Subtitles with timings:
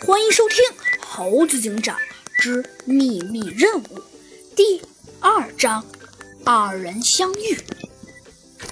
[0.00, 0.58] 欢迎收听
[1.04, 1.96] 《猴子警长
[2.38, 3.82] 之秘密任务》
[4.54, 4.82] 第
[5.20, 5.84] 二章：
[6.44, 7.58] 二人相遇。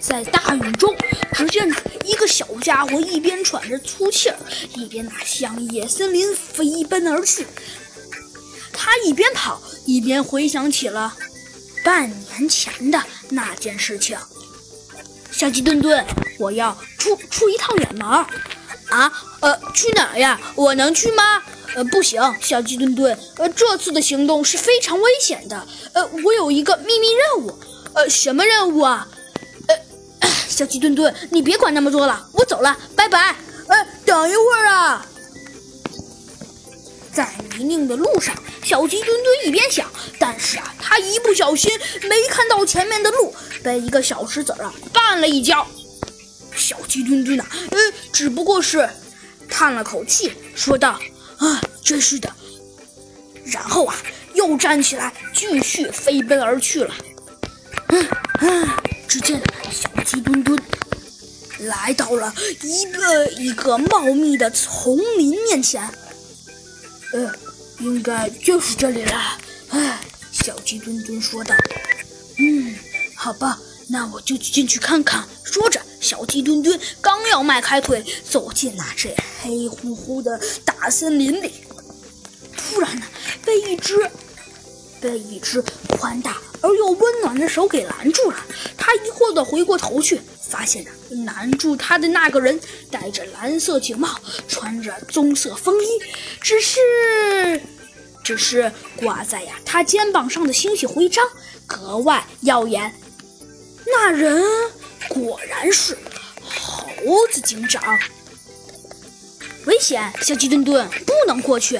[0.00, 0.94] 在大雨中，
[1.32, 4.36] 只见那一个小家伙一边喘着粗气儿，
[4.74, 7.46] 一边那向野森林飞奔而去。
[8.72, 11.16] 他一边跑，一边回想起了
[11.82, 14.18] 半年前的那件事情。
[15.30, 16.04] 小鸡墩墩，
[16.38, 18.26] 我要出出一趟远门。
[18.94, 20.40] 啊，呃，去哪呀？
[20.54, 21.42] 我能去吗？
[21.74, 25.66] 呃，不行，小鸡墩墩，呃，这次的行动是非常危险的。
[25.92, 27.58] 呃，我有一个秘密任务。
[27.94, 29.08] 呃，什么任务啊？
[29.66, 33.34] 呃， 小鸡墩墩，你别管那么多了，我走了，拜拜。
[33.66, 35.06] 呃，等一会儿啊！
[37.12, 41.72] 在泥泞的路上，小鸡墩墩一边想，但是啊，他一不小心
[42.02, 43.34] 没看到前面的路，
[43.64, 45.66] 被一个小石子啊绊了一跤。
[46.56, 47.78] 小鸡墩墩呐，呃，
[48.14, 48.88] 只不过是
[49.48, 51.00] 叹了口气，说道
[51.38, 52.32] ：“啊，真是的。”
[53.44, 53.96] 然后啊，
[54.34, 56.94] 又站起来，继续飞奔而去了。
[57.88, 58.08] 嗯
[58.40, 58.68] 嗯，
[59.08, 60.56] 只见小鸡墩墩
[61.58, 65.82] 来到了一个一个茂密的丛林面前。
[67.12, 67.34] 呃，
[67.80, 69.38] 应该就是这里了。
[69.70, 69.98] 唉，
[70.30, 71.52] 小鸡墩墩说道
[72.38, 72.76] ：“嗯，
[73.16, 75.80] 好吧，那我就进去看看。”说着。
[76.00, 81.50] 小鸡墩墩刚要迈开腿走进那这黑乎乎的大森林里，
[82.54, 83.06] 突然呢，
[83.42, 83.96] 被一只
[85.00, 88.36] 被一只宽大而又温暖的手给拦住了。
[88.76, 90.90] 他疑惑的回过头去，发现呢，
[91.24, 95.88] 拦住他的那个人戴着蓝色警帽，穿着棕色风衣，
[96.38, 96.78] 只是
[98.22, 101.24] 只是挂在呀他肩膀上的星星徽章
[101.66, 102.94] 格外耀眼。
[103.86, 104.44] 那人。
[105.06, 105.96] 果然是
[106.42, 107.82] 猴子警长，
[109.66, 110.10] 危险！
[110.22, 111.78] 小鸡墩墩不能过去。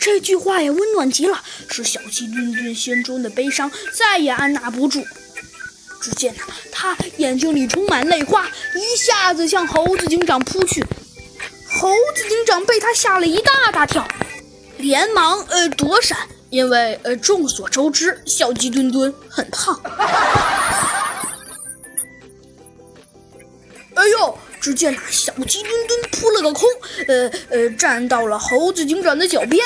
[0.00, 5.04] 这句话也，温暖极了，使小鸡墩墩心中的悲伤再也按捺不住。
[6.00, 6.42] 只见呐，
[6.72, 10.82] 他眼睛里充满泪花，一下子向猴子警长扑去。
[11.70, 14.08] 猴子警长被他吓了一大大跳，
[14.78, 16.18] 连忙呃躲闪，
[16.48, 19.78] 因为呃众所周知，小鸡墩墩很胖。
[24.60, 26.68] 只见那小鸡墩墩扑了个空，
[27.08, 29.64] 呃呃，站到了猴子警长的脚边。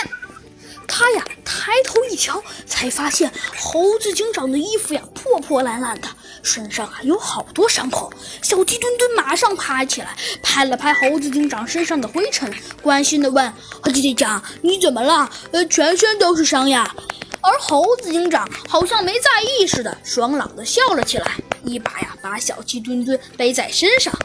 [0.89, 6.09] 他呀抬头一瞧，才发现猴子警长的衣服呀破破烂烂的，
[6.45, 8.11] 身上啊有好多伤口。
[8.41, 12.51] 小鸡墩墩马上爬起来，拍了拍猴子警长身上的灰尘，
[12.81, 13.53] 关心地问
[13.83, 15.29] ：“猴子警长，你怎么了？
[15.51, 16.95] 呃，全身都是伤呀？”
[17.43, 21.33] 而猴子警长好像没在意似的，爽朗地笑了起来。
[21.65, 24.17] 一把呀，把小鸡墩墩背在身上。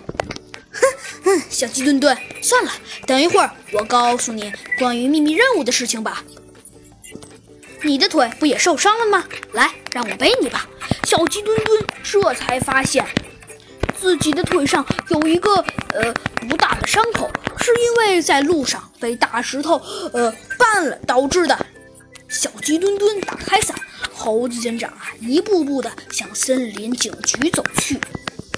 [1.49, 2.71] 小鸡墩墩，算了，
[3.05, 6.23] 等一会儿我告诉你关于秘密任务的事情吧。
[7.83, 9.23] 你的腿不也受伤了吗？
[9.53, 10.67] 来，让我背你吧。
[11.03, 13.05] 小鸡墩墩这才发现
[13.99, 15.55] 自己的腿上有一个
[15.93, 16.13] 呃
[16.47, 19.81] 不大的伤口，是因为在路上被大石头
[20.13, 21.65] 呃绊了导致的。
[22.29, 23.75] 小鸡墩墩打开伞。
[24.13, 27.99] 猴子警长啊，一步步的向森林警局走去。